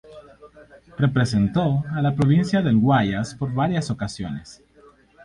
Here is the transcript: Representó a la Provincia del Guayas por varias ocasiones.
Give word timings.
Representó 0.97 1.83
a 1.93 2.01
la 2.01 2.15
Provincia 2.15 2.63
del 2.63 2.75
Guayas 2.75 3.35
por 3.35 3.53
varias 3.53 3.91
ocasiones. 3.91 4.59